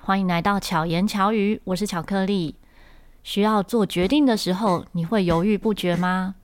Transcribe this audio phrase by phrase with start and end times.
[0.00, 2.56] 欢迎来到巧言巧语，我是巧克力。
[3.22, 6.34] 需要做决定的时候，你会犹豫不决吗？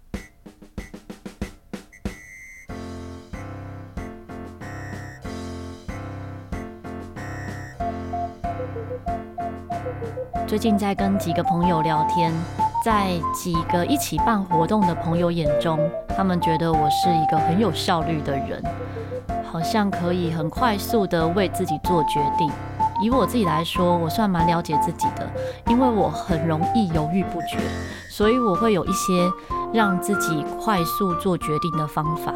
[10.46, 12.32] 最近在跟几个朋友聊天，
[12.84, 15.78] 在几个一起办活动的朋友眼中，
[16.08, 18.62] 他们觉得我是一个很有效率的人，
[19.44, 22.50] 好像可以很快速地为自己做决定。
[23.00, 25.30] 以我自己来说，我算蛮了解自己的，
[25.66, 27.58] 因为我很容易犹豫不决，
[28.10, 29.30] 所以我会有一些
[29.72, 32.34] 让自己快速做决定的方法，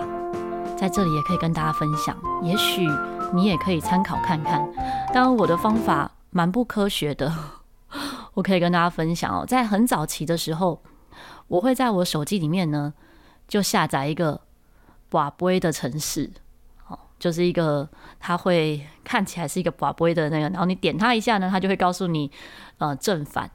[0.77, 2.87] 在这里也可以跟大家分享，也许
[3.35, 4.67] 你也可以参考看看。
[5.13, 7.33] 当然，我的方法蛮不科学的，
[8.35, 9.45] 我可以跟大家分享哦。
[9.45, 10.81] 在很早期的时候，
[11.49, 12.95] 我会在我手机里面呢，
[13.49, 14.41] 就下载一个
[15.11, 16.31] 瓦杯的城市。
[17.23, 22.29] 就是一个，它会看起来是一个宝贝的那个，然后你点它一下呢，它就会告诉你，
[22.79, 23.49] 呃，正反。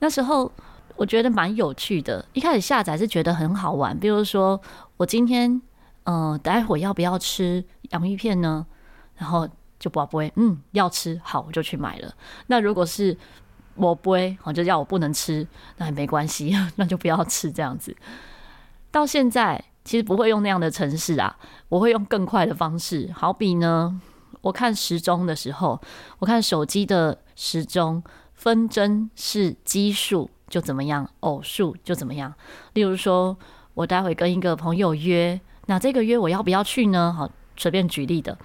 [0.00, 0.50] 那时候
[0.96, 4.60] 我觉得蛮有趣的，一开始下载是觉得很好玩，比如说
[4.96, 5.62] 我今天，
[6.02, 8.66] 呃，待会要不要吃洋芋片呢？
[9.14, 9.48] 然后
[9.78, 12.12] 就宝贝，嗯，要吃，好，我就去买了。
[12.48, 13.16] 那如果是
[13.76, 17.96] 我不会，我就叫我不能吃，那也没关系，那就不要吃这样子。
[18.90, 19.64] 到现在。
[19.84, 21.36] 其实不会用那样的程式啊，
[21.68, 23.12] 我会用更快的方式。
[23.14, 24.00] 好比呢，
[24.40, 25.78] 我看时钟的时候，
[26.18, 32.32] 我看手机的时钟，分针是奇数就怎么样，偶数就怎么样。
[32.72, 33.36] 例如说，
[33.74, 37.14] 我待会跟一个朋友约，那这个约我要不要去呢？
[37.16, 38.36] 好，随便举例的。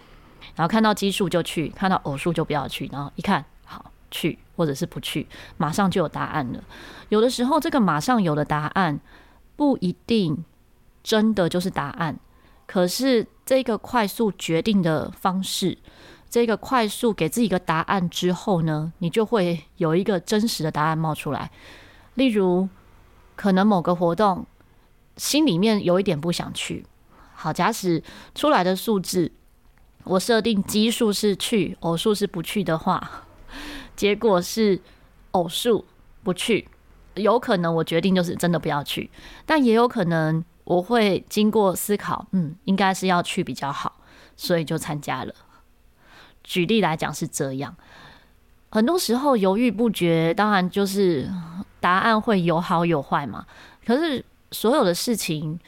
[0.56, 2.90] 然后看到奇数就去，看到偶数就不要去。
[2.92, 6.62] 然后一看，好，去或者是不去，马上就有答案了。
[7.08, 9.00] 有的时候，这个马上有的答案
[9.56, 10.44] 不一定。
[11.04, 12.20] 真的就是答案，
[12.66, 15.78] 可是这个快速决定的方式，
[16.30, 21.50] 这个快速给自己一个答案之后呢，你就会有一个真实的答案冒出来。
[22.16, 22.68] 例如，
[23.36, 24.46] 可能某个活动
[25.18, 26.86] 心里面有一点不想去。
[27.34, 28.04] 好，假使
[28.36, 29.32] 出来的数字，
[30.04, 33.26] 我设定奇数是去，偶数是不去的话，
[33.96, 34.80] 结果是
[35.32, 35.86] 偶数
[36.22, 36.68] 不去，
[37.16, 39.10] 有可能我决定就是真的不要去，
[39.46, 40.44] 但也有可能。
[40.70, 43.92] 我会经过思考，嗯，应该是要去比较好，
[44.38, 45.34] 所以就参加了。
[46.44, 47.76] 举例来讲是这样，
[48.70, 51.28] 很多时候犹豫不决，当然就是
[51.80, 53.48] 答案会有好有坏嘛。
[53.84, 55.60] 可是所有的事情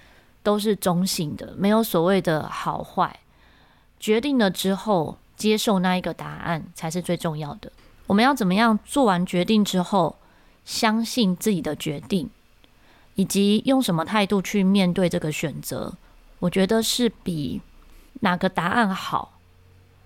[0.43, 3.21] 都是中性的，没有所谓的好坏。
[3.99, 7.71] 决定了之后，接受那一个答案才是最重要的。
[8.05, 10.17] 我们要怎么样做完决定之后，
[10.63, 12.29] 相信自己的决定？
[13.15, 15.93] 以及用什么态度去面对这个选择，
[16.39, 17.61] 我觉得是比
[18.21, 19.39] 哪个答案好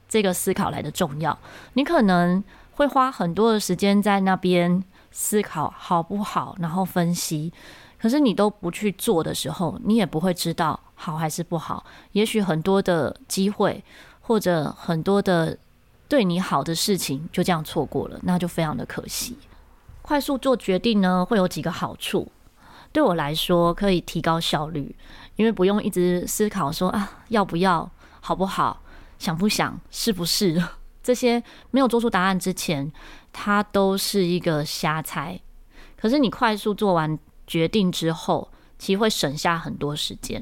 [0.07, 1.37] 这个思考来的重要。
[1.73, 7.51] 你可能会花很多的时间在那边思考好不好，然后分析。
[7.97, 11.85] 可是你都不去做的时候，你也不会知道好还是不好。
[12.11, 13.83] 也许很多的机会
[14.21, 15.57] 或者很多的
[16.07, 19.37] 对你好的事情就这样错过了，那就非常的可惜。
[20.01, 22.31] 快速做决定呢，会有几个好处。
[22.95, 24.95] 对我来说，可以提高效率，
[25.35, 27.91] 因为不用一直思考说啊，要不要，
[28.21, 28.81] 好不好，
[29.19, 30.63] 想不想，是不是，
[31.03, 32.89] 这些没有做出答案之前，
[33.33, 35.37] 它都是一个瞎猜。
[35.97, 40.41] 可是你快速做完决定之后，其实会省下很多时间。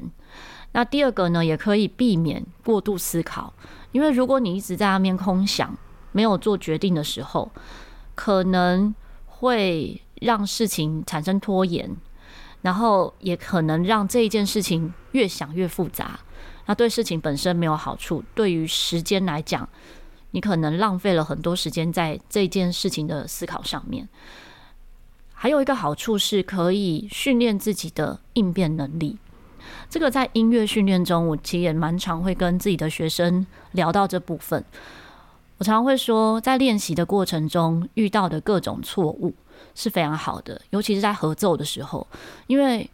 [0.70, 3.52] 那第二个呢，也可以避免过度思考，
[3.90, 5.76] 因为如果你一直在那边空想，
[6.12, 7.50] 没有做决定的时候，
[8.14, 8.94] 可能
[9.26, 11.90] 会让事情产生拖延。
[12.64, 16.18] 然后也可能让这一件事情越想越复杂，
[16.64, 18.24] 那对事情本身没有好处。
[18.34, 19.68] 对于时间来讲，
[20.30, 24.08] 你可能浪费了很多时间在这件事情的思考上面。
[25.34, 29.18] 还有一个好处是可以训练自己的应变能力。
[29.90, 34.64] 这个在音乐训练中，我其实也蛮常会跟自己的学生聊到这部分。
[35.64, 39.34] 常常会说，在练习的过程中遇到的各种错误。
[39.76, 42.06] 是非常好的，尤其是在合奏的时候，
[42.46, 42.88] 因为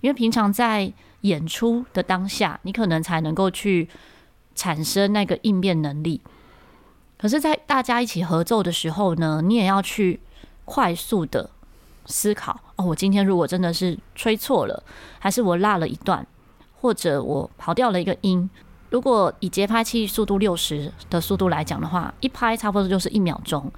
[0.00, 0.92] 因为平常在
[1.22, 3.88] 演出的当下，你可能才能够去
[4.54, 6.20] 产生那个应变能力。
[7.18, 10.20] 可是，在大家一起合奏的时候呢，你也要去
[10.64, 11.50] 快速的
[12.06, 14.82] 思考哦，我今天如果真的是吹错了，
[15.18, 16.24] 还是我落了一段，
[16.80, 18.48] 或者我跑掉了一个音，
[18.92, 23.72] 如果以节拍器速度六十的速度来讲的话，一拍差不多就是一秒钟，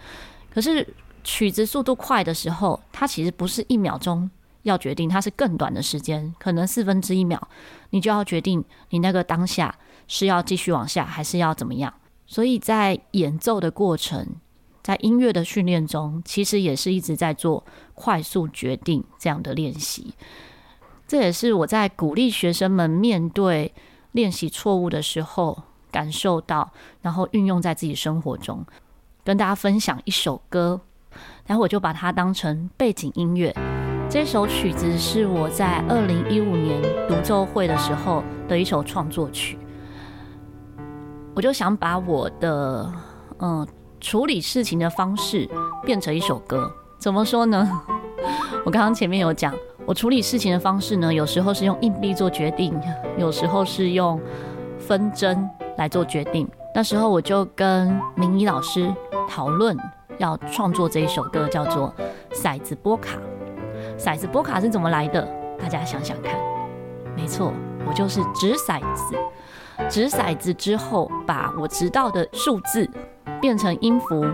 [0.52, 0.87] 可是。
[1.26, 4.31] 曲子速度快的时候，它其实不是一秒钟
[4.64, 7.40] 要决定，它是更短的时间，可能四分之一秒，
[7.88, 9.75] 你就要决定你那个当下
[10.06, 11.90] 是要继续往下，还是要怎么样。
[12.26, 14.37] 所以在演奏的过程，
[14.82, 17.64] 在音乐的训练中，其实也是一直在做
[17.94, 20.12] 快速决定这样的练习。
[21.08, 23.72] 这也是我在鼓励学生们面对
[24.14, 26.70] 练习错误的时候感受到，
[27.02, 28.64] 然后运用在自己生活中。
[29.25, 30.81] 跟大家分享一首歌，
[31.46, 33.55] 然后我就把它当成背景音乐。
[34.08, 39.58] 这首曲子是我在二零一五年独奏会的时候的一首创作曲。
[41.34, 42.93] 我就想把我的
[43.38, 43.66] 嗯
[44.00, 45.49] 处理事情的方式
[45.84, 46.70] 变成一首歌。
[46.99, 47.82] 怎么说呢？
[48.64, 49.52] 我刚刚前面有讲，
[49.87, 52.79] 我处理事情的方式呢，有时候是用硬币做决定，
[53.19, 54.19] 有时候是用
[54.79, 56.49] 分针来做决定。
[56.75, 58.93] 那时候我就跟明仪老师
[59.29, 59.77] 讨论
[60.19, 61.95] 要创作这一首歌，叫做
[62.35, 63.19] 《骰子波卡》。
[63.99, 65.29] 骰子波卡是怎么来的？
[65.59, 66.35] 大家想想看。
[67.15, 67.53] 没错，
[67.87, 69.15] 我就是掷骰子，
[69.89, 72.89] 掷骰子之后，把我知道的数字
[73.41, 74.25] 变成音符，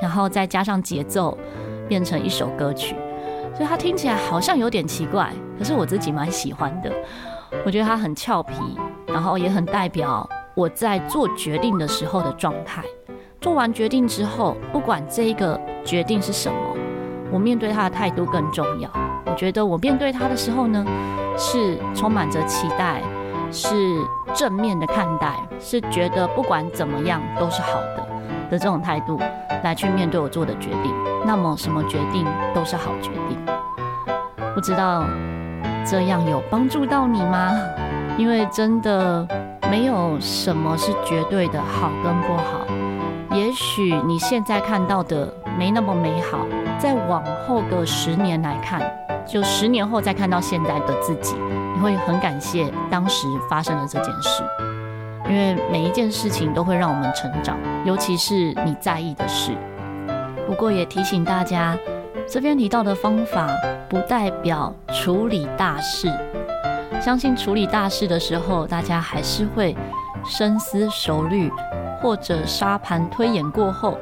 [0.00, 1.36] 然后再加上节奏，
[1.88, 2.94] 变成一首歌曲。
[3.54, 6.92] 所以它听起来好像有点奇怪，可是我自己蛮喜欢的。
[7.64, 8.54] 我觉得它很俏皮，
[9.06, 12.82] 然后也很代表我在做决定的时候的状态。
[13.40, 16.58] 做完决定之后，不管这一个决定是什么，
[17.30, 18.90] 我面对它的态度更重要。
[19.26, 20.84] 我觉得我面对它的时候呢，
[21.36, 23.02] 是充满着期待，
[23.52, 23.74] 是
[24.34, 28.06] 正面的看待，是觉得不管怎么样都是好的
[28.54, 29.18] 的这种态度
[29.62, 30.94] 来去面对我做的决定。
[31.26, 32.24] 那么什么决定
[32.54, 33.38] 都是好决定。
[34.54, 35.04] 不知道
[35.84, 37.50] 这样有帮助到你吗？
[38.16, 39.26] 因为真的
[39.68, 42.64] 没有什么是绝对的好跟不好。
[43.32, 46.38] 也许你现在看到的没那么美好，
[46.78, 48.80] 再往后个十年来看。
[49.26, 51.34] 就十年后再看到现在的自己，
[51.74, 54.44] 你会很感谢当时发生的这件事，
[55.28, 59.52] 因为每一件事情都会让我们成长，尤其是你在意的事。
[60.46, 61.76] 不过也提醒大家，
[62.28, 63.48] 这边提到的方法
[63.88, 66.12] 不代表处理大事。
[67.00, 69.74] 相信处理大事的时候，大家还是会
[70.24, 71.50] 深思熟虑，
[72.00, 73.98] 或者沙盘推演过后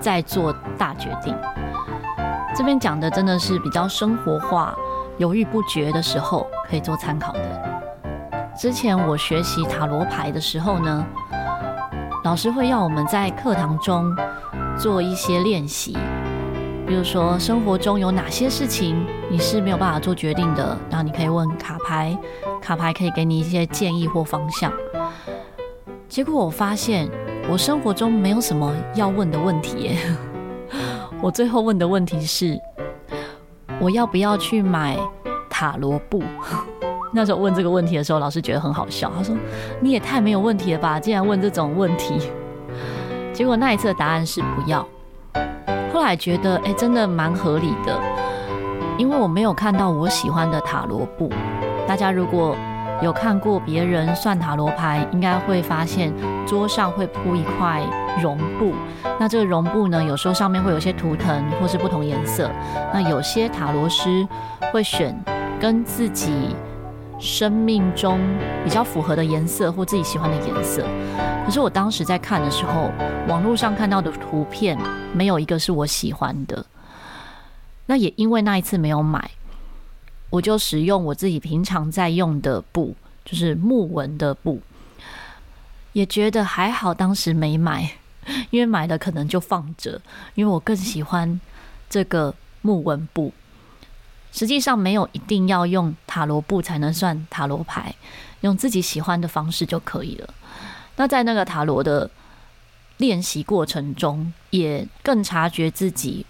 [0.00, 1.36] 再做大决定。
[2.54, 4.74] 这边讲的真的是比较生活化，
[5.18, 7.71] 犹豫不决的时候可以做参考的。
[8.54, 11.04] 之前我学习塔罗牌的时候呢，
[12.22, 14.14] 老师会要我们在课堂中
[14.78, 15.96] 做一些练习，
[16.86, 22.16] 比如说生活中有哪些事情你是没有办法做决定的，然后你可以问卡牌，
[22.60, 24.70] 卡牌可以给你一些建议或方向。
[26.08, 27.08] 结果我发现
[27.50, 29.98] 我生活中没有什么要问的问题耶。
[31.22, 32.60] 我最后问的问题是：
[33.80, 34.98] 我要不要去买
[35.48, 36.22] 塔罗布？
[37.12, 39.12] 那时候问这个问题的时候，老师觉得很好笑。
[39.16, 39.36] 他说
[39.80, 42.18] ：“你也太没有问题了吧，竟然问这种问题。
[43.32, 44.86] ”结果那一次的答案是不要。
[45.92, 48.00] 后来觉得，哎，真的蛮合理的，
[48.96, 51.30] 因为我没有看到我喜欢的塔罗布。
[51.86, 52.56] 大家如果
[53.02, 56.12] 有看过别人算塔罗牌，应该会发现
[56.46, 57.82] 桌上会铺一块
[58.22, 58.72] 绒布。
[59.18, 62.50] 那这个绒布呢，有时候上面会有些图腾或是不同颜色。
[62.92, 64.26] 那有些塔罗师
[64.72, 65.14] 会选
[65.60, 66.56] 跟自己
[67.22, 68.18] 生命中
[68.64, 70.84] 比较符合的颜色或自己喜欢的颜色。
[71.46, 72.90] 可是我当时在看的时候，
[73.28, 74.76] 网络上看到的图片
[75.14, 76.66] 没有一个是我喜欢的。
[77.86, 79.30] 那也因为那一次没有买。
[80.30, 84.60] 我就使用我自己平常在用的布，就是木纹的布，
[85.92, 87.92] 也觉得还好，当时没买，
[88.50, 90.00] 因为买了可能就放着，
[90.34, 91.40] 因为我更喜欢
[91.88, 93.32] 这个木纹布。
[94.32, 97.94] 实际上没有一定要用塔罗布才能算塔罗牌，
[98.40, 100.34] 用自己喜欢的方式就可以了。
[100.96, 102.10] 那在那个塔罗的
[102.96, 106.26] 练习过程中，也更察觉自己，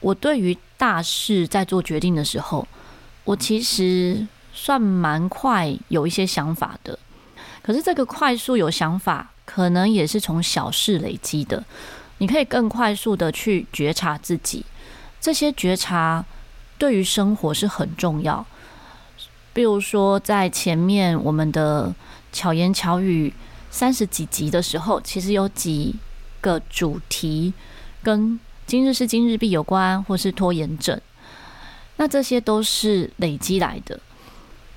[0.00, 2.66] 我对于大事在做决定的时候。
[3.24, 6.98] 我其实算蛮快有一些想法的，
[7.62, 11.62] 可是这个快速有想法，可能也是从小事累积的。
[12.18, 14.64] 你可以更快速的去觉察自己，
[15.20, 16.24] 这些觉察
[16.80, 18.46] 对于生活是很重要。
[19.52, 21.94] 比如说，在前面我们的
[22.32, 23.34] 巧言巧语
[23.70, 25.94] 三十几集的时候，其实有几
[26.40, 27.52] 个主题
[28.02, 30.98] 跟今日事今日毕有关，或是拖延症。
[31.96, 34.00] 那这些都是累积来的。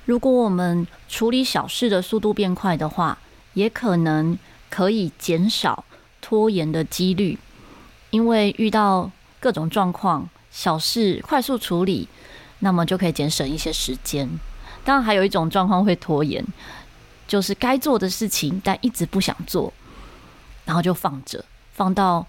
[0.04, 3.16] 如果我们处理小事的速度变快的话，
[3.54, 5.86] 也可能可以减少
[6.20, 7.38] 拖延的几率。
[8.10, 12.08] 因为遇到各种状况，小事快速处理，
[12.60, 14.30] 那么就可以节省一些时间。
[14.84, 16.44] 当然，还有一种状况会拖延，
[17.26, 19.72] 就是该做的事情，但一直不想做，
[20.64, 22.24] 然后就放着，放到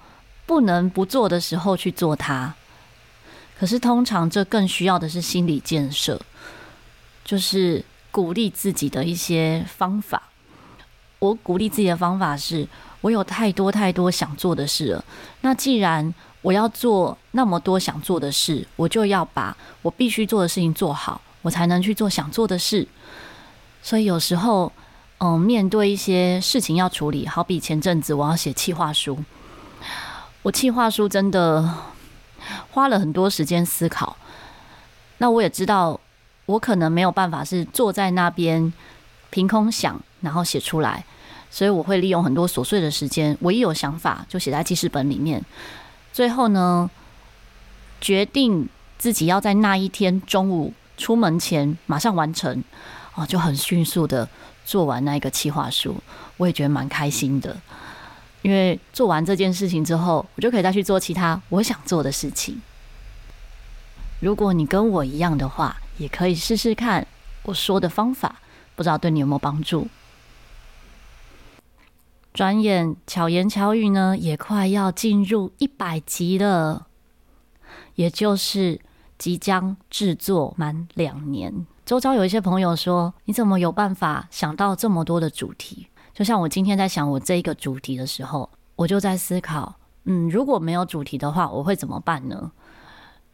[0.48, 2.55] 不能不做的时候去做它。
[3.60, 6.20] 可是通常这更需要的是心理建设，
[7.24, 10.24] 就是鼓励自己的一些方法。
[11.20, 12.67] 我鼓励自己的方法是，
[13.01, 15.05] 我有太多太多想做的事了。
[15.41, 16.13] 那既然
[16.45, 22.87] 我要做那么多想做的事，我就要把我必须做的事情做好，我才能去做想做的事。
[23.81, 24.71] 所以有时候，
[25.17, 29.17] 嗯，面对一些事情要处理，好比前阵子我要写企划书，
[30.43, 31.67] 我企划书真的
[32.69, 34.15] 花了很多时间思考。
[35.17, 35.99] 那我也知道，
[36.45, 38.71] 我可能没有办法是坐在那边
[39.31, 41.03] 凭空想，然后写出来。
[41.49, 45.43] 所以我会利用很多琐碎的时间，我一有想法就写在记事本里面。
[46.15, 46.89] 最后呢，
[48.00, 52.63] 决定自己要在那一天中午出门前马上完成，
[53.15, 54.25] 哦，就很迅速的
[54.65, 55.98] 做完那一个企划书。
[56.38, 57.57] 我也觉得蛮开心的，
[58.43, 62.62] 因为做完这件事情之后，我就可以再去做其他我想做的事情。
[64.22, 67.05] 如果你跟我一样的话，也可以试试看
[67.43, 68.38] 我说的方法，
[68.77, 69.86] 不知道对你有没有帮助。
[72.35, 76.87] 转眼巧言巧语呢，也快要进入一百集了，
[77.95, 78.81] 也就是
[79.17, 81.65] 即将制作满两年。
[81.85, 89.73] 周遭有一些朋友说：“你怎么有办法想到这么多的主题？”就像我今天在想我这一个主题的时候，我就在思考：
[90.03, 92.51] 嗯，如果没有主题的话，我会怎么办呢？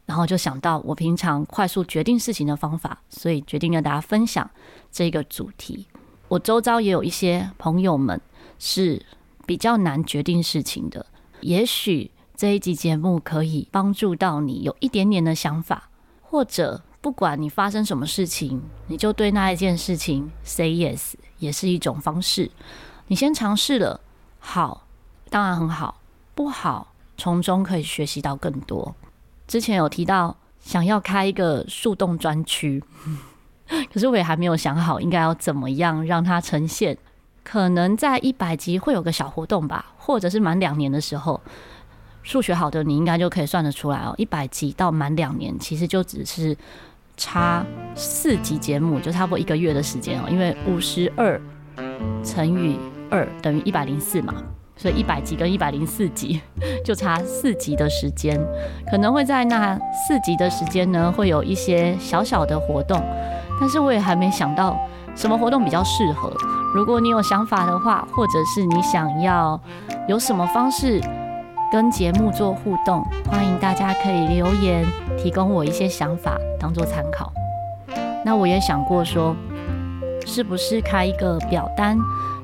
[0.05, 4.48] 然后就想到我平常快速决定事情的方法，所以决定跟大家分享
[4.91, 5.88] 这个主题。
[6.27, 8.22] 我周遭也有一些朋友们。
[8.60, 9.06] 是
[9.46, 11.06] 比较难决定事情的，
[11.42, 15.90] 也许这一集节目可以帮助到你有一点点的想法，
[16.22, 22.50] 或者不管你发生什么事情，你就对那一件事情 say yes，也是一种方式。
[23.08, 24.00] 你先尝试了，
[24.40, 24.88] 好，
[25.30, 26.00] 当然很好；
[26.36, 28.96] 不好，从中可以学习到更多。
[29.48, 32.82] 之前有提到想要开一个树洞专区，
[33.92, 36.98] 可是我也还没有想好应该要怎么样让它呈现。
[37.44, 41.42] 可能在一百集会有个小活动吧，或者是满两年的时候，
[42.24, 44.14] 数学好的你应该就可以算得出来哦。
[44.18, 46.56] 一百集到满两年，其实就只是
[47.18, 50.26] 差四集节目，就差不多一个月的时间哦。
[50.30, 51.42] 因为五十二
[52.24, 52.78] 乘以
[53.10, 54.36] 二等于一百零四嘛，
[54.78, 56.40] 所以一百集跟一百零四集
[56.86, 58.40] 就差四集的时间。
[58.90, 63.04] 可能会在那四集的时间呢，会有一些小小的活动，
[63.60, 64.80] 但是我也还没想到
[65.15, 66.34] 什么活动比较适合。
[66.74, 69.60] 如果你有想法的话，或者是你想要
[70.08, 71.01] 有什么方式
[71.72, 74.86] 跟节目做互动，欢迎大家可以留言
[75.18, 77.32] 提供我一些想法当做参考。
[78.24, 79.36] 那我也想过说，
[80.25, 81.98] 是不是开一个表单，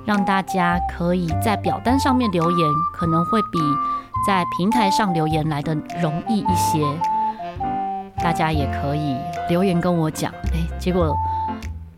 [0.05, 3.59] 让大家可以在表单上面留言，可能会比
[4.27, 6.86] 在平台上留言来的容易一些。
[8.21, 9.15] 大家也可以
[9.47, 11.15] 留言跟我讲，哎，结果。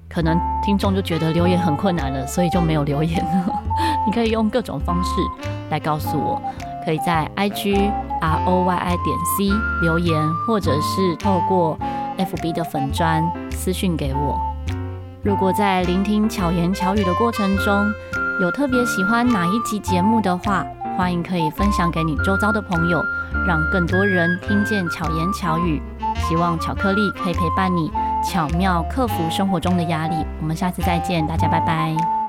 [0.09, 3.53] 可能听众就觉得留言很困难了，所以就没有留言了。
[4.05, 5.11] 你可以用各种方式
[5.69, 6.41] 来告诉我，
[6.83, 9.49] 可以在 IG R O Y I 点 C
[9.81, 11.77] 留言，或者是透过
[12.17, 14.41] FB 的粉砖私讯给我。
[15.21, 17.85] 如果在聆听巧言巧语的过程中，
[18.41, 20.65] 有特别喜欢哪一集节目的话，
[20.97, 23.03] 欢迎可以分享给你周遭的朋友，
[23.45, 25.81] 让更多人听见巧言巧语。
[26.27, 27.91] 希望巧克力可以陪伴你。
[28.23, 32.28] 巧妙克服生活中的压力，我们下次再见，大家拜拜。